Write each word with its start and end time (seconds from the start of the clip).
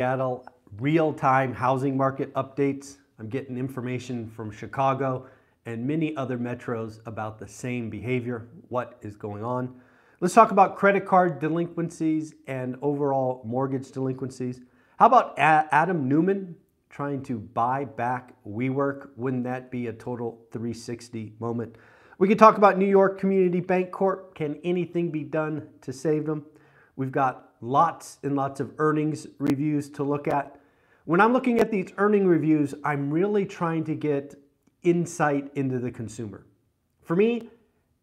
Seattle 0.00 0.44
real-time 0.80 1.54
housing 1.54 1.96
market 1.96 2.34
updates. 2.34 2.96
I'm 3.20 3.28
getting 3.28 3.56
information 3.56 4.28
from 4.28 4.50
Chicago 4.50 5.28
and 5.66 5.86
many 5.86 6.16
other 6.16 6.36
metros 6.36 6.98
about 7.06 7.38
the 7.38 7.46
same 7.46 7.90
behavior, 7.90 8.48
what 8.70 8.98
is 9.02 9.14
going 9.14 9.44
on. 9.44 9.80
Let's 10.18 10.34
talk 10.34 10.50
about 10.50 10.74
credit 10.74 11.06
card 11.06 11.38
delinquencies 11.38 12.34
and 12.48 12.74
overall 12.82 13.42
mortgage 13.44 13.92
delinquencies. 13.92 14.62
How 14.98 15.06
about 15.06 15.34
Adam 15.38 16.08
Neumann 16.08 16.56
trying 16.90 17.22
to 17.24 17.38
buy 17.38 17.84
back 17.84 18.34
WeWork? 18.44 19.10
Wouldn't 19.14 19.44
that 19.44 19.70
be 19.70 19.86
a 19.86 19.92
total 19.92 20.40
360 20.50 21.34
moment? 21.38 21.76
We 22.18 22.26
could 22.26 22.40
talk 22.40 22.56
about 22.58 22.78
New 22.78 22.88
York 22.88 23.20
Community 23.20 23.60
Bancorp. 23.60 24.34
Can 24.34 24.58
anything 24.64 25.12
be 25.12 25.22
done 25.22 25.68
to 25.82 25.92
save 25.92 26.26
them? 26.26 26.46
We've 26.96 27.12
got 27.12 27.50
lots 27.60 28.18
and 28.22 28.36
lots 28.36 28.60
of 28.60 28.72
earnings 28.78 29.26
reviews 29.38 29.88
to 29.90 30.02
look 30.02 30.28
at. 30.28 30.58
When 31.04 31.20
I'm 31.20 31.32
looking 31.32 31.60
at 31.60 31.70
these 31.70 31.92
earning 31.98 32.26
reviews, 32.26 32.74
I'm 32.84 33.10
really 33.10 33.44
trying 33.44 33.84
to 33.84 33.94
get 33.94 34.34
insight 34.82 35.50
into 35.54 35.78
the 35.78 35.90
consumer. 35.90 36.46
For 37.02 37.16
me, 37.16 37.48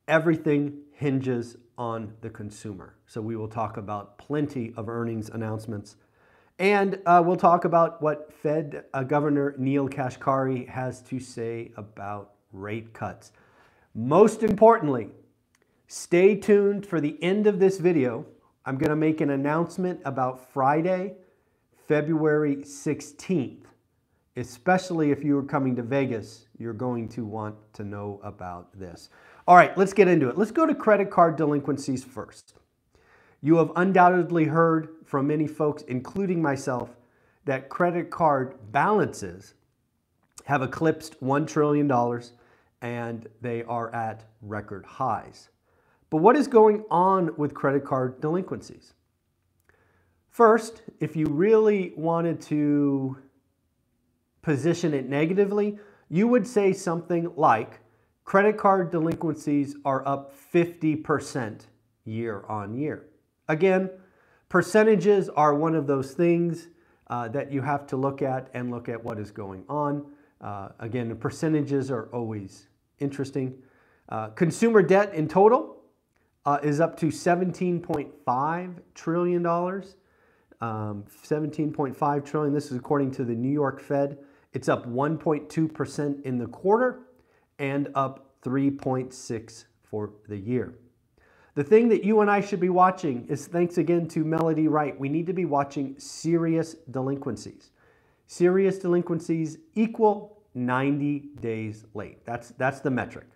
everything 0.08 0.78
hinges 0.92 1.58
on 1.78 2.14
the 2.22 2.30
consumer. 2.30 2.96
So 3.08 3.22
we 3.22 3.36
will 3.36 3.48
talk 3.48 3.78
about 3.78 4.18
plenty 4.18 4.74
of 4.78 4.88
earnings 4.88 5.30
announcements. 5.30 5.96
And 6.60 7.00
uh, 7.08 7.24
we'll 7.26 7.38
talk 7.38 7.66
about 7.66 8.02
what 8.04 8.32
Fed 8.32 8.84
uh, 8.94 9.02
Governor 9.04 9.56
Neel 9.58 9.90
Kashkari 9.90 10.68
has 10.70 11.02
to 11.04 11.20
say 11.20 11.72
about 11.76 12.34
rate 12.52 12.94
cuts. 12.94 13.32
Most 13.96 14.44
importantly, 14.44 15.10
stay 15.88 16.36
tuned 16.36 16.86
for 16.86 17.02
the 17.02 17.18
end 17.24 17.48
of 17.48 17.60
this 17.60 17.80
video. 17.80 18.26
I'm 18.66 18.78
going 18.78 18.90
to 18.92 18.96
make 18.96 19.22
an 19.22 19.32
announcement 19.32 20.00
about 20.06 20.52
Friday, 20.54 21.16
February 21.88 22.58
16th. 22.58 23.66
Especially 24.38 25.12
if 25.12 25.24
you 25.24 25.38
are 25.38 25.44
coming 25.44 25.76
to 25.76 25.84
Vegas, 25.84 26.46
you're 26.58 26.72
going 26.72 27.10
to 27.10 27.26
want 27.26 27.56
to 27.74 27.84
know 27.84 28.22
about 28.24 28.68
this. 28.80 29.10
All 29.48 29.56
right, 29.56 29.78
let's 29.78 29.92
get 29.92 30.08
into 30.08 30.30
it. 30.30 30.38
Let's 30.38 30.52
go 30.52 30.66
to 30.66 30.74
credit 30.74 31.10
card 31.10 31.36
delinquencies 31.36 32.04
first. 32.04 32.54
You 33.42 33.58
have 33.58 33.72
undoubtedly 33.76 34.46
heard 34.46 34.90
from 35.04 35.28
many 35.28 35.48
folks, 35.48 35.82
including 35.84 36.42
myself, 36.42 36.96
that 37.46 37.68
credit 37.70 38.10
card 38.10 38.56
balances 38.72 39.56
have 40.46 40.62
eclipsed 40.62 41.20
$1 41.22 41.48
trillion 41.48 41.92
and 42.82 43.28
they 43.42 43.64
are 43.64 43.94
at 43.94 44.24
record 44.42 44.86
highs. 44.86 45.50
But 46.12 46.18
what 46.18 46.36
is 46.36 46.48
going 46.48 46.84
on 46.92 47.32
with 47.38 47.54
credit 47.56 47.86
card 47.86 48.20
delinquencies? 48.20 48.94
First, 50.30 50.84
if 51.00 51.16
you 51.16 51.26
really 51.26 51.94
wanted 51.96 52.42
to 52.42 53.18
position 54.42 54.94
it 54.94 55.08
negatively, 55.08 55.80
you 56.10 56.28
would 56.28 56.46
say 56.46 56.74
something 56.74 57.32
like 57.38 57.80
credit 58.26 58.58
card 58.58 58.92
delinquencies 58.92 59.78
are 59.86 60.06
up 60.06 60.34
50% 60.54 61.62
year 62.04 62.44
on 62.50 62.76
year. 62.76 63.08
Again, 63.48 63.90
percentages 64.50 65.30
are 65.30 65.56
one 65.56 65.76
of 65.76 65.88
those 65.88 66.12
things 66.12 66.68
uh, 67.08 67.30
that 67.30 67.54
you 67.54 67.62
have 67.62 67.88
to 67.88 67.96
look 67.96 68.22
at 68.22 68.50
and 68.54 68.70
look 68.70 68.90
at 68.90 69.02
what 69.02 69.18
is 69.18 69.32
going 69.32 69.64
on. 69.70 70.06
Uh, 70.42 70.70
again, 70.80 71.16
percentages 71.16 71.90
are 71.90 72.10
always 72.12 72.68
interesting. 73.00 73.54
Uh, 74.10 74.28
consumer 74.30 74.82
debt 74.82 75.14
in 75.14 75.28
total 75.30 75.81
uh, 76.46 76.60
is 76.64 76.80
up 76.80 76.98
to 77.00 77.08
$17.5 77.08 78.76
trillion. 78.96 79.46
Um, 79.46 81.06
17.5 81.26 82.26
trillion. 82.26 82.54
This 82.54 82.72
is 82.72 82.78
according 82.78 83.12
to 83.12 83.24
the 83.24 83.34
New 83.34 83.52
York 83.52 83.82
Fed. 83.82 84.20
It's 84.54 84.70
up 84.70 84.88
1.2% 84.88 86.22
in 86.24 86.38
the 86.38 86.48
quarter 86.48 87.08
and 87.58 87.90
up 87.96 88.36
3.6 88.44 89.66
for 89.84 90.14
the 90.28 90.38
year. 90.38 90.76
The 91.54 91.64
thing 91.64 91.90
that 91.90 92.04
you 92.04 92.22
and 92.22 92.32
I 92.32 92.42
should 92.42 92.60
be 92.60 92.70
watching 92.70 93.28
is 93.28 93.48
thanks 93.48 93.78
again 93.78 94.08
to 94.10 94.24
Melody 94.24 94.68
Wright. 94.68 94.98
We 94.98 95.10
need 95.10 95.28
to 95.28 95.34
be 95.34 95.46
watching 95.46 96.00
serious 96.00 96.76
delinquencies. 96.92 97.72
Serious 98.28 98.78
delinquencies 98.78 99.58
equal 99.76 100.42
90 100.54 101.32
days 101.42 101.86
late. 101.94 102.26
That's 102.26 102.50
that's 102.52 102.80
the 102.80 102.90
metric. 102.90 103.28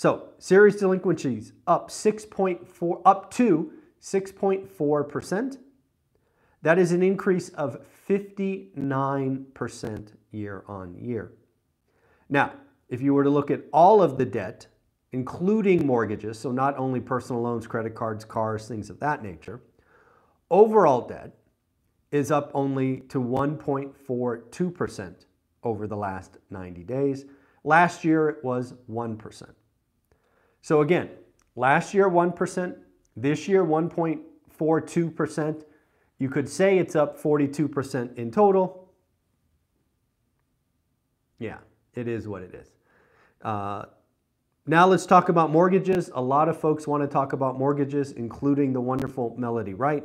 So, 0.00 0.30
serious 0.38 0.76
delinquencies 0.76 1.52
up 1.66 1.90
6.4 1.90 3.02
up 3.04 3.30
to 3.32 3.72
6.4%. 4.00 5.58
That 6.62 6.78
is 6.78 6.92
an 6.92 7.02
increase 7.02 7.50
of 7.50 7.84
59% 8.08 10.12
year 10.30 10.64
on 10.66 10.94
year. 10.94 11.32
Now, 12.30 12.54
if 12.88 13.02
you 13.02 13.12
were 13.12 13.24
to 13.24 13.28
look 13.28 13.50
at 13.50 13.64
all 13.74 14.02
of 14.02 14.16
the 14.16 14.24
debt, 14.24 14.68
including 15.12 15.86
mortgages, 15.86 16.38
so 16.38 16.50
not 16.50 16.78
only 16.78 17.00
personal 17.00 17.42
loans, 17.42 17.66
credit 17.66 17.94
cards, 17.94 18.24
cars, 18.24 18.66
things 18.66 18.88
of 18.88 19.00
that 19.00 19.22
nature, 19.22 19.60
overall 20.50 21.06
debt 21.06 21.34
is 22.10 22.30
up 22.30 22.50
only 22.54 23.00
to 23.10 23.20
1.42% 23.20 25.14
over 25.62 25.86
the 25.86 25.96
last 25.96 26.38
90 26.48 26.84
days. 26.84 27.26
Last 27.64 28.02
year 28.02 28.30
it 28.30 28.42
was 28.42 28.72
1%. 28.90 29.50
So 30.62 30.80
again, 30.80 31.10
last 31.56 31.94
year 31.94 32.08
1%, 32.08 32.76
this 33.16 33.48
year 33.48 33.64
1.42%. 33.64 35.64
You 36.18 36.28
could 36.28 36.48
say 36.48 36.78
it's 36.78 36.94
up 36.94 37.20
42% 37.20 38.16
in 38.16 38.30
total. 38.30 38.92
Yeah, 41.38 41.58
it 41.94 42.06
is 42.06 42.28
what 42.28 42.42
it 42.42 42.54
is. 42.54 42.70
Uh, 43.42 43.86
now 44.66 44.86
let's 44.86 45.06
talk 45.06 45.30
about 45.30 45.50
mortgages. 45.50 46.10
A 46.14 46.20
lot 46.20 46.48
of 46.48 46.60
folks 46.60 46.86
want 46.86 47.02
to 47.02 47.08
talk 47.08 47.32
about 47.32 47.58
mortgages, 47.58 48.12
including 48.12 48.74
the 48.74 48.80
wonderful 48.80 49.34
Melody 49.38 49.72
Wright. 49.72 50.04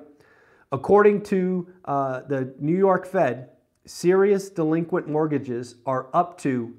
According 0.72 1.24
to 1.24 1.68
uh, 1.84 2.22
the 2.22 2.56
New 2.60 2.76
York 2.76 3.06
Fed, 3.06 3.50
serious 3.86 4.50
delinquent 4.50 5.08
mortgages 5.08 5.76
are 5.86 6.08
up 6.14 6.38
to 6.40 6.76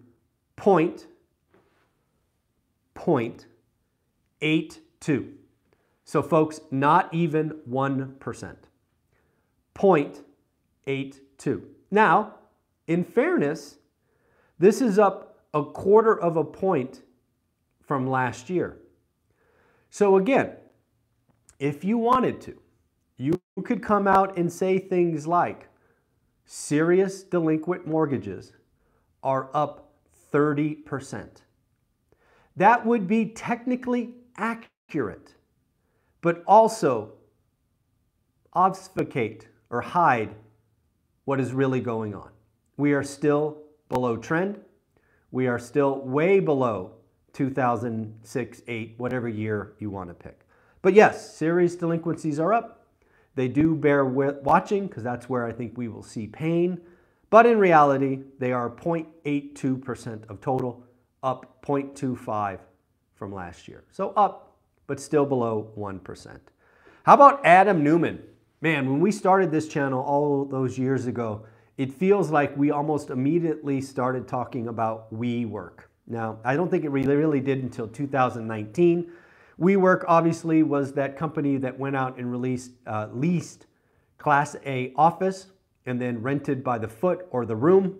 point, 0.57 1.07
point, 2.95 3.47
eight 4.41 4.81
two. 5.01 5.33
So 6.05 6.23
folks, 6.23 6.61
not 6.71 7.13
even 7.13 7.61
1%. 7.69 8.57
0.82. 9.75 11.63
Now, 11.91 12.35
in 12.87 13.05
fairness, 13.05 13.79
this 14.59 14.81
is 14.81 14.99
up 14.99 15.45
a 15.53 15.65
quarter 15.65 16.19
of 16.19 16.37
a 16.37 16.45
point 16.45 17.03
from 17.83 18.07
last 18.07 18.49
year. 18.49 18.79
So 19.91 20.17
again, 20.17 20.53
if 21.59 21.85
you 21.85 21.99
wanted 21.99 22.41
to, 22.43 22.59
you 23.17 23.41
could 23.65 23.83
come 23.83 24.07
out 24.07 24.37
and 24.39 24.53
say 24.53 24.79
things 24.79 25.27
like 25.27 25.69
serious 26.45 27.23
delinquent 27.23 27.87
mortgages 27.87 28.53
are 29.23 29.51
up 29.55 29.93
30%. 30.33 31.29
That 32.57 32.87
would 32.87 33.07
be 33.07 33.27
technically 33.27 34.15
accurate, 34.37 35.35
but 36.23 36.43
also 36.47 37.13
obfuscate 38.53 39.49
or 39.71 39.81
hide 39.81 40.35
what 41.25 41.41
is 41.41 41.53
really 41.53 41.81
going 41.81 42.15
on. 42.15 42.31
We 42.77 42.93
are 42.93 43.03
still 43.03 43.59
below 43.89 44.17
trend. 44.17 44.61
We 45.31 45.47
are 45.47 45.59
still 45.59 46.01
way 46.01 46.41
below 46.41 46.93
2006, 47.33 48.63
8, 48.67 48.95
whatever 48.97 49.29
year 49.29 49.75
you 49.79 49.91
want 49.91 50.09
to 50.09 50.15
pick. 50.15 50.41
But 50.83 50.95
yes, 50.95 51.37
serious 51.37 51.75
delinquencies 51.75 52.39
are 52.39 52.53
up. 52.53 52.87
They 53.35 53.49
do 53.49 53.75
bear 53.75 54.05
watching 54.05 54.87
because 54.87 55.03
that's 55.03 55.29
where 55.29 55.45
I 55.45 55.53
think 55.53 55.77
we 55.77 55.89
will 55.89 56.03
see 56.03 56.27
pain. 56.27 56.81
But 57.28 57.45
in 57.45 57.59
reality, 57.59 58.21
they 58.39 58.53
are 58.53 58.71
0.82% 58.71 60.31
of 60.31 60.41
total, 60.41 60.83
up 61.22 61.63
0.25 61.63 62.60
from 63.16 63.33
last 63.33 63.66
year. 63.66 63.84
So 63.91 64.10
up, 64.10 64.57
but 64.86 65.01
still 65.01 65.27
below 65.27 65.72
1%. 65.77 66.39
How 67.03 67.15
about 67.15 67.45
Adam 67.45 67.83
Neumann? 67.83 68.22
Man, 68.60 68.91
when 68.91 69.01
we 69.01 69.10
started 69.10 69.51
this 69.51 69.68
channel 69.68 70.03
all 70.03 70.45
those 70.45 70.78
years 70.78 71.07
ago, 71.07 71.45
it 71.77 71.92
feels 71.92 72.30
like 72.30 72.57
we 72.57 72.71
almost 72.71 73.10
immediately 73.10 73.80
started 73.80 74.27
talking 74.27 74.68
about 74.68 75.13
WeWork. 75.15 75.80
Now, 76.07 76.39
I 76.45 76.57
don't 76.57 76.71
think 76.71 76.84
it 76.84 76.91
really, 76.91 77.16
really 77.16 77.41
did 77.41 77.63
until 77.63 77.89
2019. 77.89 79.10
WeWork 79.60 80.04
obviously 80.07 80.62
was 80.62 80.92
that 80.95 81.16
company 81.16 81.57
that 81.59 81.78
went 81.78 81.97
out 81.97 82.19
and 82.19 82.30
released, 82.30 82.72
uh, 82.86 83.09
leased 83.12 83.66
Class 84.19 84.57
A 84.65 84.92
office 84.97 85.47
and 85.84 86.01
then 86.01 86.22
rented 86.22 86.65
by 86.65 86.78
the 86.78 86.89
foot 86.89 87.27
or 87.30 87.45
the 87.45 87.57
room. 87.57 87.98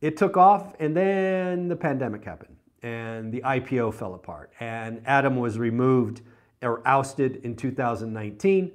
It 0.00 0.16
took 0.16 0.36
off 0.36 0.74
and 0.78 0.96
then 0.96 1.68
the 1.68 1.76
pandemic 1.76 2.24
happened 2.24 2.55
and 2.86 3.32
the 3.32 3.40
IPO 3.40 3.94
fell 3.94 4.14
apart 4.14 4.52
and 4.60 5.02
Adam 5.06 5.36
was 5.36 5.58
removed 5.58 6.22
or 6.62 6.86
ousted 6.86 7.36
in 7.44 7.56
2019 7.56 8.72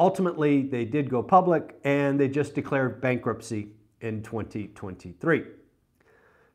ultimately, 0.00 0.62
they 0.62 0.86
did 0.86 1.10
go 1.10 1.22
public 1.22 1.78
and 1.84 2.18
they 2.18 2.26
just 2.26 2.54
declared 2.54 3.00
bankruptcy 3.00 3.68
in 4.00 4.22
2023. 4.22 5.44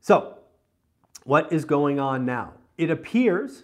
So, 0.02 0.40
what 1.24 1.54
is 1.54 1.64
going 1.64 2.00
on 2.00 2.26
now? 2.26 2.54
It 2.78 2.90
appears 2.90 3.64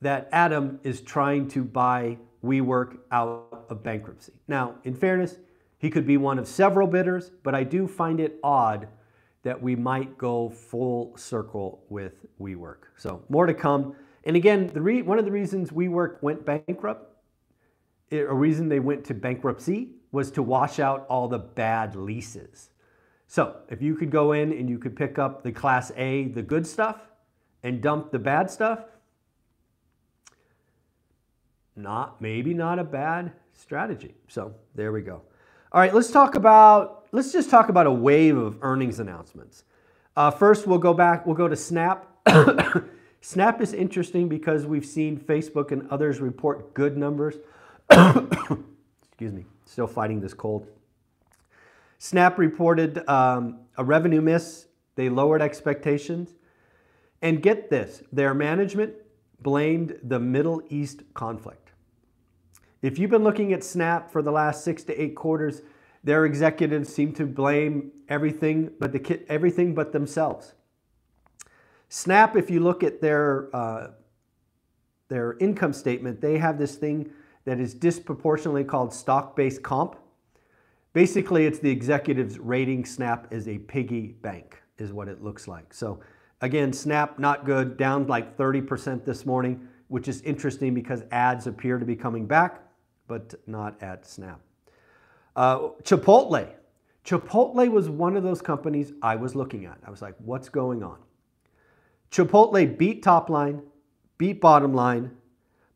that 0.00 0.28
Adam 0.32 0.78
is 0.84 1.00
trying 1.00 1.48
to 1.48 1.64
buy 1.64 2.18
WeWork 2.44 2.98
out 3.10 3.66
of 3.68 3.82
bankruptcy. 3.82 4.32
Now, 4.46 4.76
in 4.84 4.94
fairness, 4.94 5.36
he 5.78 5.90
could 5.90 6.06
be 6.06 6.16
one 6.16 6.38
of 6.38 6.46
several 6.46 6.86
bidders, 6.86 7.30
but 7.42 7.54
I 7.54 7.64
do 7.64 7.88
find 7.88 8.20
it 8.20 8.38
odd 8.42 8.88
that 9.44 9.62
we 9.62 9.76
might 9.76 10.18
go 10.18 10.48
full 10.48 11.16
circle 11.16 11.84
with 11.88 12.26
WeWork. 12.40 12.86
So 12.96 13.22
more 13.28 13.46
to 13.46 13.54
come. 13.54 13.94
And 14.24 14.36
again, 14.36 14.68
one 15.04 15.18
of 15.18 15.24
the 15.24 15.30
reasons 15.30 15.70
WeWork 15.70 16.22
went 16.22 16.44
bankrupt, 16.44 17.14
eh, 18.10 18.20
a 18.20 18.34
reason 18.34 18.68
they 18.68 18.80
went 18.80 19.04
to 19.04 19.14
bankruptcy, 19.14 19.90
was 20.12 20.30
to 20.32 20.42
wash 20.42 20.78
out 20.78 21.06
all 21.08 21.28
the 21.28 21.38
bad 21.38 21.94
leases. 21.94 22.70
So 23.26 23.56
if 23.68 23.82
you 23.82 23.94
could 23.96 24.10
go 24.10 24.32
in 24.32 24.52
and 24.52 24.68
you 24.68 24.78
could 24.78 24.96
pick 24.96 25.18
up 25.18 25.42
the 25.42 25.52
Class 25.52 25.92
A, 25.96 26.28
the 26.28 26.42
good 26.42 26.66
stuff, 26.66 27.00
and 27.62 27.82
dump 27.82 28.12
the 28.12 28.18
bad 28.18 28.50
stuff, 28.50 28.80
not 31.76 32.20
maybe 32.20 32.54
not 32.54 32.78
a 32.78 32.84
bad 32.84 33.32
strategy. 33.52 34.14
So 34.28 34.54
there 34.74 34.92
we 34.92 35.02
go. 35.02 35.22
All 35.74 35.80
right, 35.80 35.92
let's 35.92 36.12
talk 36.12 36.36
about 36.36 37.06
let's 37.10 37.32
just 37.32 37.50
talk 37.50 37.68
about 37.68 37.88
a 37.88 37.90
wave 37.90 38.36
of 38.36 38.58
earnings 38.62 39.00
announcements. 39.00 39.64
Uh, 40.16 40.30
first, 40.30 40.68
we'll 40.68 40.78
go 40.78 40.94
back. 40.94 41.26
We'll 41.26 41.34
go 41.34 41.48
to 41.48 41.56
Snap. 41.56 42.06
Snap 43.20 43.60
is 43.60 43.72
interesting 43.72 44.28
because 44.28 44.66
we've 44.66 44.86
seen 44.86 45.18
Facebook 45.18 45.72
and 45.72 45.90
others 45.90 46.20
report 46.20 46.74
good 46.74 46.96
numbers. 46.96 47.38
Excuse 47.90 49.32
me, 49.32 49.46
still 49.64 49.88
fighting 49.88 50.20
this 50.20 50.32
cold. 50.32 50.68
Snap 51.98 52.38
reported 52.38 53.02
um, 53.08 53.58
a 53.76 53.82
revenue 53.82 54.20
miss. 54.20 54.68
They 54.94 55.08
lowered 55.08 55.42
expectations. 55.42 56.34
And 57.20 57.42
get 57.42 57.68
this 57.68 58.00
their 58.12 58.32
management 58.32 58.94
blamed 59.40 59.98
the 60.04 60.20
Middle 60.20 60.62
East 60.68 61.02
conflict. 61.14 61.63
If 62.84 62.98
you've 62.98 63.10
been 63.10 63.24
looking 63.24 63.54
at 63.54 63.64
Snap 63.64 64.10
for 64.10 64.20
the 64.20 64.30
last 64.30 64.62
six 64.62 64.82
to 64.84 65.02
eight 65.02 65.16
quarters, 65.16 65.62
their 66.02 66.26
executives 66.26 66.94
seem 66.94 67.14
to 67.14 67.24
blame 67.24 67.90
everything 68.10 68.72
but 68.78 68.92
the 68.92 69.22
everything 69.26 69.74
but 69.74 69.90
themselves. 69.90 70.52
Snap, 71.88 72.36
if 72.36 72.50
you 72.50 72.60
look 72.60 72.82
at 72.82 73.00
their 73.00 73.48
uh, 73.56 73.92
their 75.08 75.38
income 75.38 75.72
statement, 75.72 76.20
they 76.20 76.36
have 76.36 76.58
this 76.58 76.74
thing 76.74 77.10
that 77.46 77.58
is 77.58 77.72
disproportionately 77.72 78.64
called 78.64 78.92
stock-based 78.92 79.62
comp. 79.62 79.96
Basically, 80.92 81.46
it's 81.46 81.60
the 81.60 81.70
executives 81.70 82.38
rating 82.38 82.84
Snap 82.84 83.28
as 83.30 83.48
a 83.48 83.56
piggy 83.60 84.08
bank, 84.20 84.60
is 84.76 84.92
what 84.92 85.08
it 85.08 85.22
looks 85.22 85.48
like. 85.48 85.72
So 85.72 86.00
again, 86.42 86.70
Snap 86.70 87.18
not 87.18 87.46
good, 87.46 87.78
down 87.78 88.06
like 88.08 88.36
30% 88.36 89.06
this 89.06 89.24
morning, 89.24 89.66
which 89.88 90.06
is 90.06 90.20
interesting 90.20 90.74
because 90.74 91.02
ads 91.12 91.46
appear 91.46 91.78
to 91.78 91.86
be 91.86 91.96
coming 91.96 92.26
back 92.26 92.60
but 93.06 93.34
not 93.46 93.82
at 93.82 94.06
Snap. 94.06 94.40
Uh, 95.36 95.70
Chipotle. 95.82 96.48
Chipotle 97.04 97.70
was 97.70 97.88
one 97.88 98.16
of 98.16 98.22
those 98.22 98.40
companies 98.40 98.92
I 99.02 99.16
was 99.16 99.34
looking 99.34 99.66
at. 99.66 99.78
I 99.86 99.90
was 99.90 100.00
like, 100.00 100.14
what's 100.18 100.48
going 100.48 100.82
on? 100.82 100.98
Chipotle 102.10 102.78
beat 102.78 103.02
top 103.02 103.28
line, 103.28 103.62
beat 104.16 104.40
bottom 104.40 104.72
line, 104.72 105.10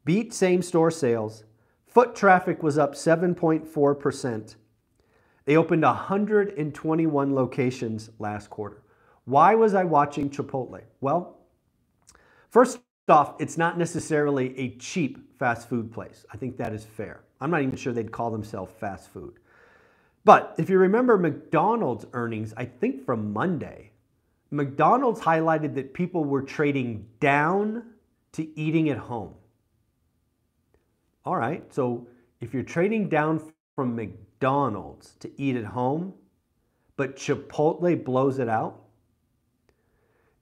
beat 0.04 0.32
same 0.32 0.62
store 0.62 0.90
sales. 0.90 1.44
Foot 1.86 2.14
traffic 2.14 2.62
was 2.62 2.78
up 2.78 2.94
7.4%. 2.94 4.54
They 5.44 5.56
opened 5.56 5.82
121 5.82 7.34
locations 7.34 8.10
last 8.18 8.50
quarter. 8.50 8.82
Why 9.24 9.54
was 9.54 9.74
I 9.74 9.84
watching 9.84 10.30
Chipotle? 10.30 10.82
Well, 11.00 11.38
first 12.50 12.78
off, 13.10 13.34
it's 13.38 13.58
not 13.58 13.78
necessarily 13.78 14.58
a 14.58 14.70
cheap 14.76 15.38
fast 15.38 15.68
food 15.68 15.92
place. 15.92 16.24
I 16.32 16.36
think 16.36 16.56
that 16.58 16.72
is 16.72 16.84
fair. 16.84 17.20
I'm 17.40 17.50
not 17.50 17.62
even 17.62 17.76
sure 17.76 17.92
they'd 17.92 18.12
call 18.12 18.30
themselves 18.30 18.72
fast 18.78 19.10
food. 19.10 19.34
But 20.24 20.54
if 20.58 20.68
you 20.68 20.78
remember 20.78 21.16
McDonald's 21.16 22.04
earnings, 22.12 22.52
I 22.56 22.64
think 22.64 23.04
from 23.04 23.32
Monday, 23.32 23.92
McDonald's 24.50 25.20
highlighted 25.20 25.74
that 25.74 25.94
people 25.94 26.24
were 26.24 26.42
trading 26.42 27.06
down 27.20 27.84
to 28.32 28.58
eating 28.58 28.88
at 28.90 28.98
home. 28.98 29.34
All 31.24 31.36
right, 31.36 31.62
so 31.72 32.06
if 32.40 32.54
you're 32.54 32.62
trading 32.62 33.08
down 33.08 33.52
from 33.74 33.94
McDonald's 33.94 35.14
to 35.20 35.30
eat 35.40 35.56
at 35.56 35.64
home, 35.64 36.14
but 36.96 37.16
Chipotle 37.16 38.02
blows 38.04 38.38
it 38.38 38.48
out, 38.48 38.80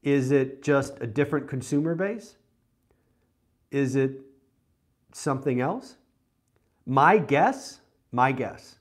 is 0.02 0.30
it 0.30 0.62
just 0.62 0.96
a 1.00 1.06
different 1.06 1.48
consumer 1.48 1.94
base? 1.94 2.36
Is 3.76 3.94
it 3.94 4.23
something 5.12 5.61
else? 5.61 5.96
My 6.87 7.19
guess, 7.19 7.81
my 8.11 8.32
guess, 8.32 8.76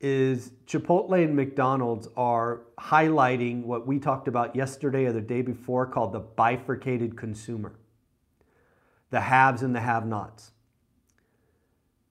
is 0.00 0.50
Chipotle 0.66 1.22
and 1.22 1.36
McDonald's 1.36 2.08
are 2.16 2.62
highlighting 2.76 3.62
what 3.62 3.86
we 3.86 4.00
talked 4.00 4.26
about 4.26 4.56
yesterday 4.56 5.04
or 5.04 5.12
the 5.12 5.20
day 5.20 5.42
before 5.42 5.86
called 5.86 6.12
the 6.12 6.18
bifurcated 6.18 7.16
consumer 7.16 7.78
the 9.10 9.20
haves 9.20 9.62
and 9.62 9.72
the 9.72 9.80
have 9.80 10.04
nots. 10.04 10.50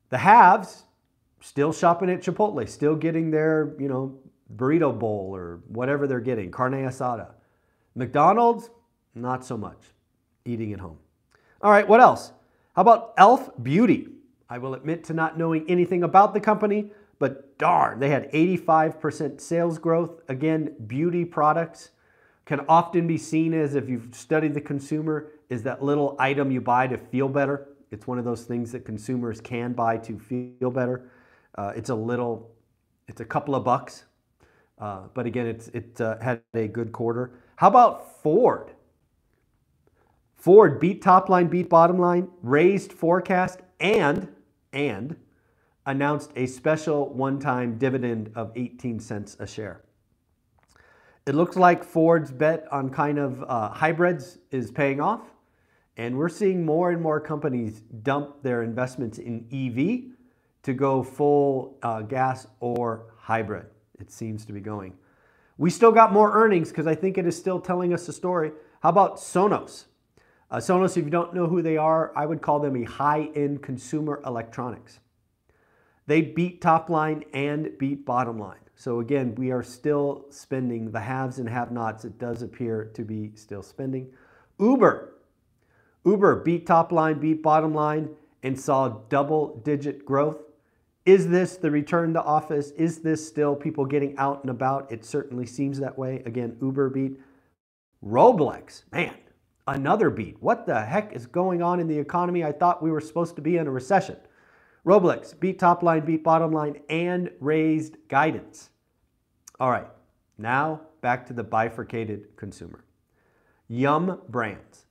The 0.08 0.20
haves 0.20 0.86
still 1.42 1.74
shopping 1.74 2.10
at 2.10 2.22
Chipotle, 2.22 2.68
still 2.70 2.96
getting 2.96 3.30
their, 3.30 3.76
you 3.78 3.90
know, 3.90 4.18
burrito 4.56 4.98
bowl 4.98 5.36
or 5.36 5.60
whatever 5.68 6.08
they're 6.08 6.22
getting, 6.22 6.50
carne 6.50 6.86
asada. 6.86 7.34
McDonald's, 7.94 8.70
not 9.14 9.44
so 9.44 9.58
much, 9.58 9.82
eating 10.46 10.72
at 10.72 10.80
home. 10.80 11.00
All 11.66 11.72
right, 11.72 11.88
what 11.88 12.00
else? 12.00 12.32
How 12.76 12.84
about 12.84 13.16
Elf 13.18 13.50
Beauty? 13.64 14.10
I 14.48 14.60
will 14.60 14.76
admit 14.76 15.04
to 15.06 15.16
not 15.16 15.36
knowing 15.36 15.66
anything 15.68 16.04
about 16.04 16.36
the 16.36 16.40
company, 16.40 16.92
but 17.18 17.58
darn, 17.58 18.00
they 18.00 18.10
had 18.10 18.32
85% 18.32 19.42
sales 19.42 19.80
growth. 19.80 20.22
Again, 20.30 20.76
beauty 20.86 21.26
products 21.26 21.90
can 22.46 22.60
often 22.70 23.08
be 23.08 23.18
seen 23.18 23.52
as, 23.56 23.74
if 23.74 23.90
you've 23.90 24.14
studied 24.14 24.54
the 24.54 24.62
consumer, 24.62 25.32
is 25.50 25.64
that 25.64 25.82
little 25.82 26.16
item 26.20 26.52
you 26.52 26.62
buy 26.62 26.86
to 26.86 27.00
feel 27.00 27.28
better. 27.28 27.70
It's 27.90 28.06
one 28.06 28.20
of 28.20 28.26
those 28.26 28.44
things 28.44 28.72
that 28.74 28.86
consumers 28.86 29.42
can 29.42 29.74
buy 29.74 29.98
to 29.98 30.20
feel 30.20 30.70
better. 30.70 31.10
Uh, 31.56 31.74
it's 31.76 31.90
a 31.90 31.96
little, 31.96 32.52
it's 33.08 33.22
a 33.22 33.26
couple 33.26 33.56
of 33.56 33.64
bucks, 33.64 34.04
uh, 34.78 35.08
but 35.16 35.26
again, 35.26 35.48
it's, 35.48 35.70
it 35.70 36.00
uh, 36.00 36.20
had 36.20 36.44
a 36.54 36.68
good 36.68 36.92
quarter. 36.92 37.40
How 37.56 37.70
about 37.70 38.22
Ford? 38.22 38.76
Ford 40.46 40.80
beat 40.80 41.02
top 41.02 41.28
line, 41.28 41.48
beat 41.48 41.70
bottom 41.70 41.98
line, 41.98 42.28
raised 42.44 42.94
forecast, 42.94 43.62
and, 43.80 44.28
and 44.74 45.16
announced 45.88 46.30
a 46.36 46.46
special 46.46 47.12
one-time 47.12 47.80
dividend 47.80 48.32
of 48.36 48.52
18 48.56 49.00
cents 49.00 49.36
a 49.40 49.48
share. 49.48 49.82
It 51.26 51.34
looks 51.34 51.56
like 51.56 51.84
Ford's 51.84 52.32
bet 52.32 52.68
on 52.72 52.92
kind 52.92 53.18
of 53.18 53.42
uh, 53.42 53.70
hybrids 53.70 54.38
is 54.52 54.70
paying 54.70 55.02
off, 55.02 55.22
and 55.98 56.16
we're 56.16 56.30
seeing 56.30 56.64
more 56.64 56.92
and 56.92 57.02
more 57.02 57.20
companies 57.20 57.82
dump 58.04 58.44
their 58.44 58.62
investments 58.62 59.18
in 59.18 59.48
EV 59.52 60.16
to 60.62 60.74
go 60.76 61.02
full 61.02 61.80
uh, 61.82 62.04
gas 62.04 62.46
or 62.60 63.16
hybrid. 63.18 63.66
It 64.00 64.12
seems 64.12 64.46
to 64.46 64.54
be 64.54 64.60
going. 64.60 64.94
We 65.58 65.72
still 65.72 65.92
got 65.92 66.14
more 66.14 66.34
earnings 66.34 66.70
because 66.70 66.86
I 66.86 66.94
think 66.94 67.18
it 67.18 67.26
is 67.26 67.36
still 67.36 67.60
telling 67.60 67.96
us 67.96 68.08
a 68.08 68.14
story. 68.14 68.52
How 68.82 68.90
about 68.90 69.18
Sonos? 69.18 69.86
Uh, 70.52 70.58
Sonos, 70.58 70.96
if 70.96 71.04
you 71.04 71.10
don't 71.10 71.34
know 71.34 71.48
who 71.48 71.62
they 71.62 71.78
are, 71.78 72.12
I 72.16 72.26
would 72.26 72.42
call 72.42 72.60
them 72.60 72.76
a 72.76 72.84
high-end 72.84 73.64
consumer 73.64 74.22
electronics. 74.26 75.00
They 76.08 76.22
beat 76.22 76.62
top 76.62 76.90
line 76.90 77.24
and 77.34 77.78
beat 77.80 78.06
bottom 78.06 78.38
line. 78.38 78.60
So 78.76 79.00
again, 79.00 79.34
we 79.36 79.52
are 79.52 79.64
still 79.64 80.26
spending 80.30 80.92
the 80.92 81.00
haves 81.00 81.40
and 81.40 81.50
have-nots. 81.50 82.06
It 82.06 82.20
does 82.20 82.42
appear 82.42 82.92
to 82.94 83.04
be 83.04 83.32
still 83.36 83.64
spending. 83.64 84.12
Uber. 84.60 85.14
Uber 86.06 86.36
beat 86.44 86.68
top 86.68 86.92
line, 86.92 87.20
beat 87.20 87.42
bottom 87.42 87.74
line, 87.74 88.10
and 88.44 88.60
saw 88.60 88.90
double-digit 89.10 90.06
growth. 90.06 90.38
Is 91.06 91.28
this 91.28 91.58
the 91.58 91.72
return 91.72 92.14
to 92.14 92.22
office? 92.22 92.72
Is 92.72 93.00
this 93.00 93.28
still 93.28 93.56
people 93.56 93.86
getting 93.86 94.16
out 94.18 94.42
and 94.42 94.52
about? 94.52 94.92
It 94.92 95.06
certainly 95.06 95.46
seems 95.46 95.80
that 95.80 95.98
way. 95.98 96.22
Again, 96.26 96.58
Uber 96.62 96.90
beat. 96.90 97.20
Roblox, 98.06 98.84
man, 98.92 99.16
another 99.68 100.10
beat. 100.10 100.38
What 100.42 100.66
the 100.66 100.82
heck 100.82 101.14
is 101.14 101.26
going 101.26 101.62
on 101.62 101.80
in 101.80 101.88
the 101.88 101.98
economy? 101.98 102.44
I 102.44 102.52
thought 102.52 102.84
we 102.84 102.92
were 102.92 103.02
supposed 103.02 103.36
to 103.36 103.42
be 103.42 103.58
in 103.58 103.68
a 103.68 103.72
recession. 103.72 104.18
Roblox 104.86 105.40
beat 105.40 105.60
top 105.60 105.82
line, 105.82 106.06
beat 106.06 106.24
bottom 106.24 106.52
line, 106.52 106.82
and 106.90 107.32
raised 107.40 107.98
guidance. 108.08 108.70
All 109.60 109.72
right, 109.72 109.90
now 110.38 110.82
back 111.02 111.26
to 111.28 111.34
the 111.34 111.44
bifurcated 111.44 112.36
consumer. 112.36 112.84
Yum 113.68 114.22
Brands. 114.30 114.86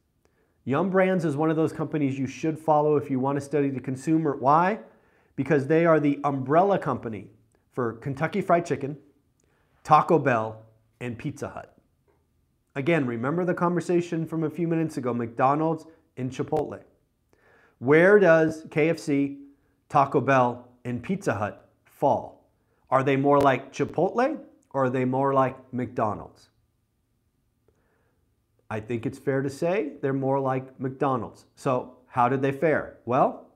Yum 0.64 0.90
Brands 0.90 1.25
is 1.25 1.37
one 1.37 1.50
of 1.50 1.57
those 1.57 1.73
companies 1.73 2.19
you 2.19 2.26
should 2.26 2.59
follow 2.59 2.97
if 2.97 3.11
you 3.11 3.21
want 3.21 3.37
to 3.37 3.40
study 3.40 3.69
the 3.69 3.81
consumer. 3.81 4.37
Why? 4.37 4.81
because 5.37 5.66
they 5.66 5.85
are 5.85 6.00
the 6.00 6.21
umbrella 6.25 6.78
company 6.78 7.28
for 7.73 7.95
Kentucky 7.95 8.40
Fried 8.40 8.64
Chicken, 8.66 8.97
Taco 9.83 10.19
Bell, 10.19 10.62
and 11.00 11.19
Pizza 11.19 11.49
Hut. 11.49 11.74
Again, 12.76 13.07
remember 13.07 13.45
the 13.45 13.54
conversation 13.54 14.26
from 14.26 14.43
a 14.43 14.50
few 14.50 14.66
minutes 14.66 14.97
ago 14.97 15.14
McDonald's 15.14 15.87
and 16.16 16.31
Chipotle. 16.31 16.83
Where 17.78 18.19
does 18.19 18.64
KFC, 18.64 19.38
Taco 19.88 20.21
Bell, 20.21 20.69
and 20.85 21.02
Pizza 21.02 21.35
Hut 21.35 21.69
fall? 21.85 22.50
Are 22.90 23.02
they 23.02 23.16
more 23.16 23.40
like 23.40 23.73
Chipotle 23.73 24.40
or 24.73 24.85
are 24.85 24.90
they 24.90 25.04
more 25.04 25.33
like 25.33 25.57
McDonald's? 25.73 26.50
I 28.71 28.81
think 28.81 29.07
it's 29.07 29.19
fair 29.19 29.43
to 29.43 29.50
say 29.50 29.93
they're 30.02 30.12
more 30.12 30.40
like 30.40 30.81
McDonald's. 30.81 31.47
So, 31.54 31.99
how 32.09 32.28
did 32.28 32.43
they 32.43 32.52
fare? 32.52 32.99
Well, 33.04 33.49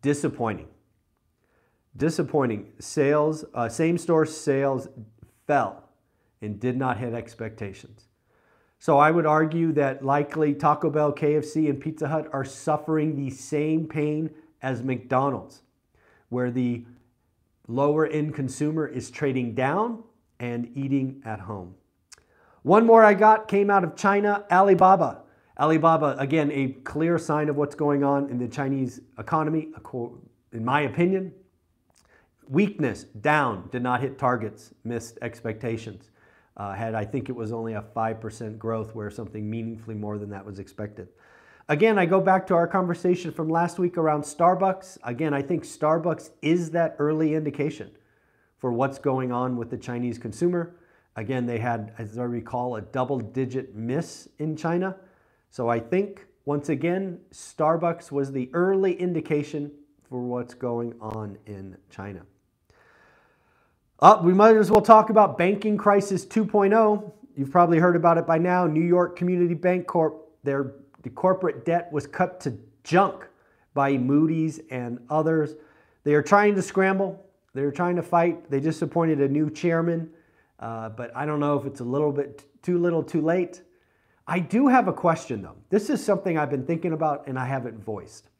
disappointing. 0.00 0.68
Disappointing. 1.96 2.72
Sales, 2.78 3.44
uh, 3.54 3.68
same 3.68 3.98
store 3.98 4.24
sales 4.24 4.88
fell 5.46 5.88
and 6.40 6.58
did 6.58 6.76
not 6.76 6.98
hit 6.98 7.14
expectations. 7.14 8.08
So 8.82 8.98
I 8.98 9.12
would 9.12 9.26
argue 9.26 9.70
that 9.74 10.04
likely 10.04 10.54
Taco 10.54 10.90
Bell, 10.90 11.12
KFC, 11.12 11.70
and 11.70 11.80
Pizza 11.80 12.08
Hut 12.08 12.28
are 12.32 12.44
suffering 12.44 13.14
the 13.14 13.30
same 13.30 13.86
pain 13.86 14.28
as 14.60 14.82
McDonald's, 14.82 15.62
where 16.30 16.50
the 16.50 16.84
lower 17.68 18.08
end 18.08 18.34
consumer 18.34 18.88
is 18.88 19.08
trading 19.08 19.54
down 19.54 20.02
and 20.40 20.68
eating 20.76 21.22
at 21.24 21.38
home. 21.38 21.76
One 22.62 22.84
more 22.84 23.04
I 23.04 23.14
got 23.14 23.46
came 23.46 23.70
out 23.70 23.84
of 23.84 23.94
China, 23.94 24.44
Alibaba. 24.50 25.22
Alibaba, 25.60 26.16
again, 26.18 26.50
a 26.50 26.70
clear 26.82 27.18
sign 27.18 27.48
of 27.48 27.54
what's 27.54 27.76
going 27.76 28.02
on 28.02 28.30
in 28.30 28.38
the 28.38 28.48
Chinese 28.48 29.00
economy, 29.16 29.68
in 30.52 30.64
my 30.64 30.80
opinion. 30.80 31.32
Weakness, 32.48 33.04
down, 33.04 33.68
did 33.70 33.84
not 33.84 34.00
hit 34.00 34.18
targets, 34.18 34.74
missed 34.82 35.20
expectations. 35.22 36.10
Uh, 36.56 36.72
had, 36.74 36.94
I 36.94 37.04
think 37.04 37.28
it 37.28 37.36
was 37.36 37.52
only 37.52 37.74
a 37.74 37.84
5% 37.96 38.58
growth 38.58 38.94
where 38.94 39.10
something 39.10 39.48
meaningfully 39.48 39.94
more 39.94 40.18
than 40.18 40.30
that 40.30 40.44
was 40.44 40.58
expected. 40.58 41.08
Again, 41.68 41.98
I 41.98 42.06
go 42.06 42.20
back 42.20 42.46
to 42.48 42.54
our 42.54 42.66
conversation 42.66 43.32
from 43.32 43.48
last 43.48 43.78
week 43.78 43.96
around 43.96 44.22
Starbucks. 44.22 44.98
Again, 45.04 45.32
I 45.32 45.42
think 45.42 45.64
Starbucks 45.64 46.30
is 46.42 46.70
that 46.72 46.96
early 46.98 47.34
indication 47.34 47.90
for 48.58 48.72
what's 48.72 48.98
going 48.98 49.32
on 49.32 49.56
with 49.56 49.70
the 49.70 49.78
Chinese 49.78 50.18
consumer. 50.18 50.74
Again, 51.16 51.46
they 51.46 51.58
had, 51.58 51.94
as 51.98 52.18
I 52.18 52.24
recall, 52.24 52.76
a 52.76 52.80
double 52.80 53.18
digit 53.18 53.74
miss 53.74 54.28
in 54.38 54.56
China. 54.56 54.96
So 55.50 55.68
I 55.68 55.78
think, 55.78 56.26
once 56.44 56.68
again, 56.68 57.20
Starbucks 57.32 58.10
was 58.10 58.32
the 58.32 58.50
early 58.52 58.94
indication 58.94 59.70
for 60.08 60.20
what's 60.20 60.54
going 60.54 60.94
on 61.00 61.38
in 61.46 61.76
China. 61.90 62.22
Uh, 64.02 64.20
we 64.20 64.34
might 64.34 64.56
as 64.56 64.68
well 64.68 64.82
talk 64.82 65.10
about 65.10 65.38
banking 65.38 65.76
crisis 65.76 66.26
2.0. 66.26 67.12
You've 67.36 67.52
probably 67.52 67.78
heard 67.78 67.94
about 67.94 68.18
it 68.18 68.26
by 68.26 68.36
now. 68.36 68.66
New 68.66 68.82
York 68.82 69.14
Community 69.14 69.54
Bancorp, 69.54 70.14
their 70.42 70.74
the 71.04 71.10
corporate 71.10 71.64
debt 71.64 71.88
was 71.92 72.08
cut 72.08 72.40
to 72.40 72.58
junk 72.82 73.28
by 73.74 73.96
Moody's 73.96 74.60
and 74.72 74.98
others. 75.08 75.54
They 76.02 76.14
are 76.14 76.22
trying 76.22 76.56
to 76.56 76.62
scramble. 76.62 77.24
They're 77.54 77.70
trying 77.70 77.94
to 77.94 78.02
fight. 78.02 78.50
They 78.50 78.58
just 78.58 78.82
appointed 78.82 79.20
a 79.20 79.28
new 79.28 79.48
chairman. 79.48 80.10
Uh, 80.58 80.88
but 80.88 81.16
I 81.16 81.24
don't 81.24 81.38
know 81.38 81.56
if 81.56 81.64
it's 81.64 81.78
a 81.78 81.84
little 81.84 82.10
bit 82.10 82.44
too 82.60 82.78
little 82.78 83.04
too 83.04 83.20
late. 83.20 83.62
I 84.26 84.40
do 84.40 84.66
have 84.66 84.88
a 84.88 84.92
question 84.92 85.42
though. 85.42 85.58
This 85.70 85.90
is 85.90 86.04
something 86.04 86.36
I've 86.36 86.50
been 86.50 86.66
thinking 86.66 86.92
about 86.92 87.28
and 87.28 87.38
I 87.38 87.46
haven't 87.46 87.78
voiced. 87.78 88.30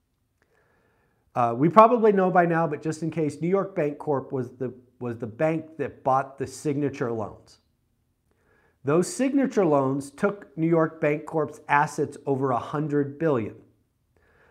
Uh, 1.36 1.54
we 1.56 1.68
probably 1.68 2.10
know 2.10 2.32
by 2.32 2.46
now, 2.46 2.66
but 2.66 2.82
just 2.82 3.04
in 3.04 3.12
case, 3.12 3.40
New 3.40 3.48
York 3.48 3.76
Bancorp 3.76 4.32
was 4.32 4.50
the, 4.50 4.74
was 5.02 5.18
the 5.18 5.26
bank 5.26 5.76
that 5.76 6.02
bought 6.02 6.38
the 6.38 6.46
signature 6.46 7.12
loans. 7.12 7.58
Those 8.84 9.12
signature 9.12 9.66
loans 9.66 10.10
took 10.10 10.56
New 10.56 10.68
York 10.68 11.00
Bancorp's 11.00 11.60
assets 11.68 12.16
over 12.24 12.52
100 12.52 13.18
billion. 13.18 13.56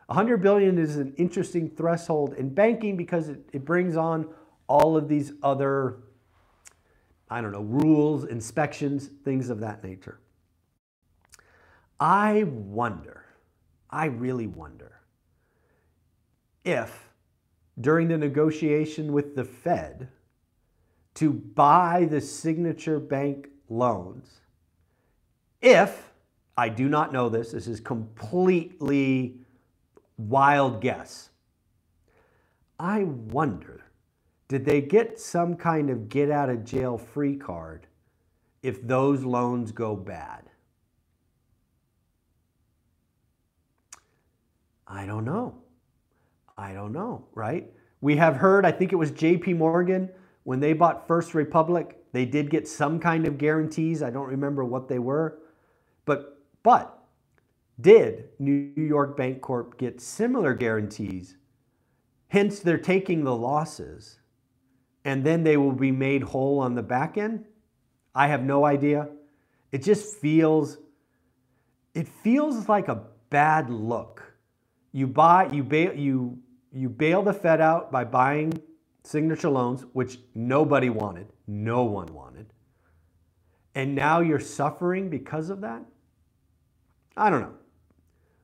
100 0.08 0.38
billion 0.38 0.77
is 0.77 0.98
an 0.98 1.13
interesting 1.17 1.70
threshold 1.70 2.34
in 2.34 2.53
banking 2.53 2.96
because 2.98 3.29
it, 3.29 3.39
it 3.53 3.65
brings 3.65 3.96
on 3.98 4.27
all 4.67 4.96
of 4.96 5.08
these 5.08 5.34
other 5.41 6.03
I 7.31 7.39
don't 7.39 7.53
know, 7.53 7.62
rules, 7.62 8.25
inspections, 8.25 9.10
things 9.24 9.50
of 9.50 9.62
that 9.62 9.86
nature. 9.86 10.20
I 11.98 12.43
wonder, 12.43 13.24
I 13.89 14.08
really 14.08 14.48
wonder, 14.48 15.00
if 16.65 17.08
during 17.79 18.10
the 18.10 18.17
negotiation 18.17 19.13
with 19.13 19.38
the 19.38 19.46
Fed 19.46 20.10
to 21.15 21.34
buy 21.34 22.08
the 22.10 22.22
signature 22.22 23.00
bank 23.00 23.50
loans, 23.70 24.41
if, 25.62 26.12
I 26.58 26.70
do 26.70 26.89
not 26.89 27.13
know 27.13 27.30
this, 27.30 27.51
this 27.51 27.68
is 27.68 27.80
completely 27.80 29.36
wild 30.18 30.82
guess, 30.82 31.30
I 32.80 33.03
wonder 33.03 33.82
did 34.51 34.65
they 34.65 34.82
get 34.82 35.18
some 35.18 35.56
kind 35.56 35.89
of 35.89 36.10
get 36.10 36.30
out 36.30 36.50
of 36.50 36.65
jail 36.65 36.98
free 36.98 37.38
card 37.38 37.88
if 38.62 38.86
those 38.86 39.24
loans 39.24 39.72
go 39.72 39.96
bad? 39.96 40.44
I 44.86 45.06
don't 45.06 45.24
know. 45.24 45.56
I 46.58 46.74
don't 46.74 46.91
know, 46.91 47.27
right? 47.34 47.72
We 48.01 48.18
have 48.18 48.36
heard, 48.36 48.65
I 48.65 48.74
think 48.74 48.91
it 48.91 48.98
was 48.98 49.13
JP 49.13 49.56
Morgan, 49.56 50.10
when 50.43 50.60
they 50.60 50.74
bought 50.74 51.07
First 51.07 51.33
Republic, 51.33 51.98
they 52.13 52.25
did 52.25 52.50
get 52.50 52.67
some 52.67 53.00
kind 53.00 53.27
of 53.27 53.38
guarantees. 53.38 54.01
I 54.01 54.10
don't 54.10 54.27
remember 54.27 54.63
what 54.63 54.88
they 54.88 55.00
were. 55.00 55.39
But 56.05 56.39
but 56.63 57.00
did 57.79 58.29
New 58.39 58.74
York 58.75 59.17
Bancorp 59.17 59.77
get 59.77 60.01
similar 60.01 60.53
guarantees? 60.53 61.38
Hence 62.27 62.60
they're 62.60 62.77
taking 62.77 63.24
the 63.24 63.36
losses 63.36 64.19
and 65.03 65.24
then 65.24 65.43
they 65.43 65.57
will 65.57 65.71
be 65.71 65.91
made 65.91 66.24
whole 66.24 66.60
on 66.60 66.75
the 66.75 66.83
back 66.83 67.17
end? 67.17 67.45
I 68.13 68.27
have 68.27 68.43
no 68.43 68.65
idea. 68.65 69.10
It 69.71 69.83
just 69.83 70.17
feels 70.17 70.77
it 71.93 72.07
feels 72.07 72.69
like 72.69 72.88
a 72.88 73.03
bad 73.29 73.69
look. 73.69 74.24
You 74.91 75.07
buy 75.07 75.48
you 75.51 75.63
bail 75.63 75.93
you 75.93 76.38
you 76.74 76.89
bail 76.89 77.21
the 77.21 77.33
Fed 77.33 77.62
out 77.62 77.91
by 77.91 78.03
buying 78.03 78.62
signature 79.03 79.50
loans, 79.50 79.86
which 79.93 80.20
nobody 80.36 80.89
wanted, 80.89 81.27
no 81.48 81.84
one 81.84 82.13
wanted. 82.13 82.48
And 83.74 83.96
now 83.96 84.20
you're 84.20 84.39
suffering 84.39 85.10
because 85.10 85.50
of 85.50 85.62
that? 85.62 85.84
I 87.15 87.29
don't 87.29 87.41
know. 87.41 87.53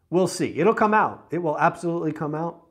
We'll 0.10 0.28
see. 0.28 0.58
It'll 0.58 0.74
come 0.74 0.94
out. 0.94 1.28
It 1.32 1.40
will 1.40 1.58
absolutely 1.58 2.14
come 2.14 2.34
out. 2.34 2.64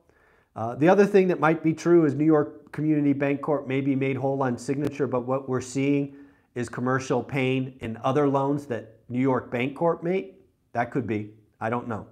Uh, 0.55 0.75
the 0.75 0.89
other 0.89 1.05
thing 1.05 1.29
that 1.29 1.39
might 1.39 1.63
be 1.63 1.75
true 1.75 2.07
is 2.07 2.15
New 2.15 2.25
York 2.25 2.73
Community 2.73 3.13
Bancorp 3.13 3.67
may 3.67 3.83
be 3.83 3.95
made 3.95 4.17
whole 4.17 4.43
on 4.43 4.57
signature, 4.57 5.07
but 5.07 5.27
what 5.27 5.49
we're 5.49 5.61
seeing 5.61 6.17
is 6.55 6.71
commercial 6.71 7.23
pain 7.23 7.77
in 7.81 7.99
other 8.03 8.27
loans 8.27 8.67
that 8.67 9.01
New 9.11 9.21
York 9.21 9.51
Bancorp 9.53 10.03
made. 10.03 10.35
That 10.73 10.91
could 10.91 11.07
be. 11.07 11.33
I 11.61 11.69
don't 11.69 11.89
know. 11.89 12.07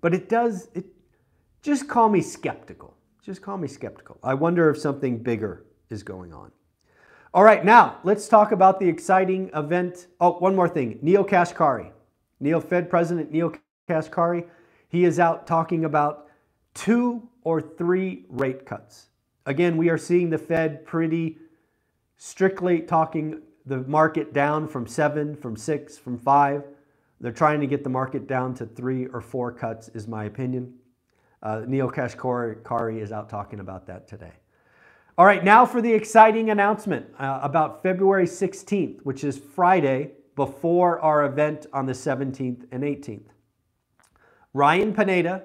But 0.00 0.14
it 0.14 0.28
does, 0.28 0.68
it, 0.74 0.84
just 1.62 1.88
call 1.88 2.08
me 2.08 2.20
skeptical. 2.20 2.96
Just 3.24 3.40
call 3.40 3.56
me 3.56 3.68
skeptical. 3.68 4.18
I 4.22 4.34
wonder 4.34 4.68
if 4.68 4.78
something 4.78 5.16
bigger 5.16 5.64
is 5.88 6.02
going 6.02 6.34
on. 6.34 6.52
All 7.32 7.42
right, 7.42 7.64
now 7.64 7.96
let's 8.04 8.28
talk 8.28 8.52
about 8.52 8.78
the 8.78 8.86
exciting 8.86 9.50
event. 9.54 10.08
Oh, 10.20 10.32
one 10.32 10.54
more 10.54 10.68
thing. 10.68 10.98
Neel 11.00 11.24
Kashkari, 11.24 11.90
Neel 12.38 12.60
Fed 12.60 12.90
President 12.90 13.32
Neel 13.32 13.54
Kashkari, 13.88 14.46
he 14.88 15.04
is 15.04 15.18
out 15.18 15.46
talking 15.46 15.86
about 15.86 16.26
two 16.74 17.26
or 17.44 17.62
three 17.62 18.26
rate 18.28 18.66
cuts. 18.66 19.06
Again, 19.46 19.78
we 19.78 19.88
are 19.88 19.98
seeing 19.98 20.28
the 20.28 20.38
Fed 20.38 20.84
pretty 20.84 21.38
strictly 22.18 22.80
talking 22.80 23.40
the 23.64 23.78
market 23.78 24.34
down 24.34 24.68
from 24.68 24.86
seven, 24.86 25.34
from 25.34 25.56
six, 25.56 25.96
from 25.96 26.18
five. 26.18 26.62
They're 27.20 27.32
trying 27.32 27.60
to 27.60 27.66
get 27.66 27.84
the 27.84 27.90
market 27.90 28.26
down 28.26 28.52
to 28.56 28.66
three 28.66 29.06
or 29.06 29.22
four 29.22 29.50
cuts, 29.50 29.88
is 29.88 30.06
my 30.06 30.24
opinion. 30.26 30.74
Uh, 31.44 31.60
Neel 31.66 31.90
Kashkari 31.90 33.02
is 33.02 33.12
out 33.12 33.28
talking 33.28 33.60
about 33.60 33.86
that 33.86 34.08
today. 34.08 34.32
All 35.18 35.26
right, 35.26 35.44
now 35.44 35.66
for 35.66 35.82
the 35.82 35.92
exciting 35.92 36.48
announcement 36.48 37.06
uh, 37.18 37.40
about 37.42 37.82
February 37.82 38.24
16th, 38.24 39.00
which 39.02 39.22
is 39.22 39.38
Friday 39.38 40.12
before 40.36 40.98
our 41.00 41.26
event 41.26 41.66
on 41.72 41.84
the 41.84 41.92
17th 41.92 42.66
and 42.72 42.82
18th. 42.82 43.28
Ryan 44.54 44.94
Pineda 44.94 45.44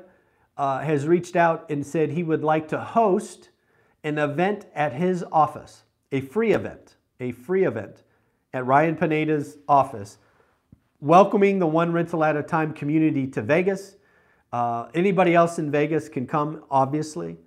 uh, 0.55 0.79
has 0.79 1.05
reached 1.05 1.35
out 1.35 1.69
and 1.69 1.85
said 1.85 2.11
he 2.11 2.23
would 2.23 2.43
like 2.43 2.69
to 2.69 2.79
host 2.79 3.49
an 4.05 4.17
event 4.17 4.67
at 4.73 4.93
his 4.93 5.23
office, 5.33 5.83
a 6.13 6.21
free 6.21 6.53
event, 6.53 6.95
a 7.19 7.33
free 7.33 7.65
event 7.65 8.03
at 8.53 8.65
Ryan 8.65 8.95
Pineda's 8.95 9.57
office, 9.67 10.17
welcoming 11.01 11.59
the 11.59 11.67
One 11.67 11.91
Rental 11.91 12.23
at 12.23 12.37
a 12.37 12.43
Time 12.43 12.73
community 12.73 13.27
to 13.27 13.41
Vegas. 13.41 13.97
Uh, 14.51 14.87
anybody 14.93 15.35
else 15.35 15.59
in 15.59 15.69
Vegas 15.71 16.09
can 16.09 16.25
come, 16.25 16.63
obviously. 16.71 17.37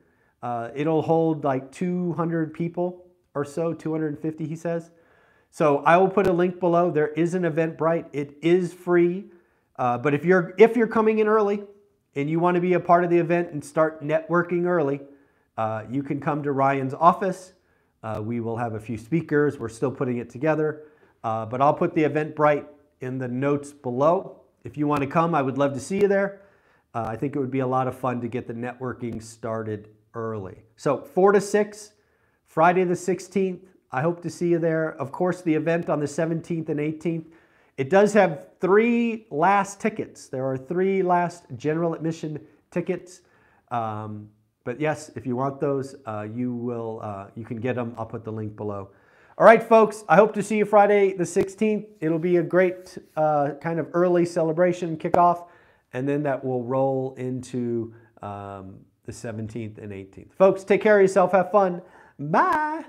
Uh, 0.42 0.70
it'll 0.74 1.02
hold 1.02 1.44
like 1.44 1.70
200 1.72 2.52
people 2.52 3.04
or 3.34 3.44
so, 3.44 3.72
250, 3.72 4.46
he 4.46 4.56
says. 4.56 4.90
So 5.50 5.78
I 5.78 5.96
will 5.96 6.08
put 6.08 6.26
a 6.26 6.32
link 6.32 6.60
below. 6.60 6.90
There 6.90 7.08
is 7.08 7.34
an 7.34 7.42
Eventbrite. 7.42 8.06
It 8.12 8.36
is 8.42 8.72
free. 8.72 9.26
Uh, 9.76 9.98
but 9.98 10.14
if 10.14 10.24
you're 10.24 10.54
if 10.58 10.76
you're 10.76 10.86
coming 10.86 11.18
in 11.18 11.26
early 11.26 11.62
and 12.14 12.28
you 12.30 12.38
want 12.40 12.54
to 12.54 12.60
be 12.60 12.74
a 12.74 12.80
part 12.80 13.04
of 13.04 13.10
the 13.10 13.18
event 13.18 13.50
and 13.52 13.64
start 13.64 14.02
networking 14.02 14.66
early, 14.66 15.00
uh, 15.56 15.84
you 15.90 16.02
can 16.02 16.20
come 16.20 16.42
to 16.42 16.52
Ryan's 16.52 16.94
office. 16.94 17.52
Uh, 18.02 18.20
we 18.22 18.40
will 18.40 18.56
have 18.56 18.74
a 18.74 18.80
few 18.80 18.96
speakers. 18.96 19.58
We're 19.58 19.68
still 19.68 19.90
putting 19.90 20.18
it 20.18 20.30
together, 20.30 20.84
but 21.22 21.60
I'll 21.60 21.74
put 21.74 21.94
the 21.94 22.02
Eventbrite 22.02 22.66
in 23.00 23.18
the 23.18 23.28
notes 23.28 23.72
below. 23.72 24.40
If 24.64 24.76
you 24.76 24.86
want 24.86 25.02
to 25.02 25.06
come, 25.06 25.34
I 25.34 25.42
would 25.42 25.58
love 25.58 25.74
to 25.74 25.80
see 25.80 26.00
you 26.00 26.08
there. 26.08 26.40
Uh, 26.94 27.04
I 27.06 27.16
think 27.16 27.36
it 27.36 27.38
would 27.38 27.50
be 27.50 27.60
a 27.60 27.66
lot 27.66 27.88
of 27.88 27.96
fun 27.96 28.20
to 28.20 28.28
get 28.28 28.46
the 28.46 28.54
networking 28.54 29.22
started 29.22 29.88
early. 30.14 30.58
So 30.76 30.98
four 30.98 31.32
to 31.32 31.40
six, 31.40 31.92
Friday 32.44 32.84
the 32.84 32.94
16th. 32.94 33.60
I 33.90 34.02
hope 34.02 34.22
to 34.22 34.30
see 34.30 34.48
you 34.48 34.58
there. 34.58 34.94
Of 34.94 35.12
course, 35.12 35.42
the 35.42 35.54
event 35.54 35.88
on 35.88 36.00
the 36.00 36.06
17th 36.06 36.68
and 36.68 36.80
18th. 36.80 37.26
It 37.78 37.88
does 37.90 38.12
have 38.12 38.48
three 38.60 39.26
last 39.30 39.80
tickets. 39.80 40.28
There 40.28 40.44
are 40.44 40.56
three 40.56 41.02
last 41.02 41.44
general 41.56 41.94
admission 41.94 42.38
tickets. 42.70 43.22
Um, 43.70 44.28
but 44.64 44.80
yes, 44.80 45.10
if 45.16 45.26
you 45.26 45.36
want 45.36 45.60
those, 45.60 45.96
uh, 46.06 46.26
you 46.32 46.54
will. 46.54 47.00
Uh, 47.02 47.26
you 47.34 47.44
can 47.44 47.58
get 47.58 47.74
them. 47.74 47.94
I'll 47.98 48.06
put 48.06 48.24
the 48.24 48.30
link 48.30 48.56
below. 48.56 48.90
All 49.38 49.46
right, 49.46 49.62
folks. 49.62 50.04
I 50.08 50.16
hope 50.16 50.34
to 50.34 50.42
see 50.42 50.58
you 50.58 50.64
Friday 50.64 51.14
the 51.14 51.24
16th. 51.24 51.86
It'll 52.00 52.18
be 52.18 52.36
a 52.36 52.42
great 52.42 52.98
uh, 53.16 53.52
kind 53.60 53.80
of 53.80 53.88
early 53.94 54.26
celebration 54.26 54.96
kickoff, 54.96 55.48
and 55.92 56.08
then 56.08 56.22
that 56.24 56.44
will 56.44 56.62
roll 56.62 57.14
into 57.16 57.94
um, 58.22 58.76
the 59.04 59.12
17th 59.12 59.78
and 59.78 59.92
18th. 59.92 60.32
Folks, 60.32 60.64
take 60.64 60.80
care 60.80 60.96
of 60.96 61.02
yourself. 61.02 61.32
Have 61.32 61.50
fun. 61.50 61.82
Bye. 62.18 62.84